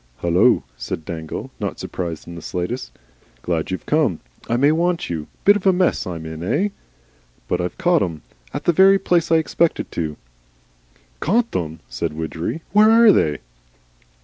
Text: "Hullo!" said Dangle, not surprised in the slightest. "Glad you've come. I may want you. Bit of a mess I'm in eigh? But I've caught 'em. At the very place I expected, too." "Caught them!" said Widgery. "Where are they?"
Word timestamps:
"Hullo!" 0.23 0.63
said 0.77 1.05
Dangle, 1.05 1.51
not 1.59 1.77
surprised 1.79 2.25
in 2.27 2.33
the 2.33 2.41
slightest. 2.41 2.91
"Glad 3.43 3.69
you've 3.69 3.85
come. 3.85 4.19
I 4.49 4.57
may 4.57 4.71
want 4.71 5.11
you. 5.11 5.27
Bit 5.45 5.55
of 5.57 5.67
a 5.67 5.71
mess 5.71 6.07
I'm 6.07 6.25
in 6.25 6.41
eigh? 6.43 6.71
But 7.47 7.61
I've 7.61 7.77
caught 7.77 8.01
'em. 8.01 8.23
At 8.51 8.63
the 8.63 8.73
very 8.73 8.97
place 8.97 9.31
I 9.31 9.35
expected, 9.35 9.91
too." 9.91 10.17
"Caught 11.19 11.51
them!" 11.51 11.79
said 11.87 12.13
Widgery. 12.13 12.63
"Where 12.71 12.89
are 12.89 13.11
they?" 13.11 13.41